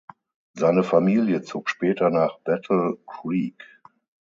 Seine 0.55 0.81
Familie 0.81 1.43
zog 1.43 1.69
später 1.69 2.09
nach 2.09 2.39
Battle 2.39 2.97
Creek. 3.05 3.63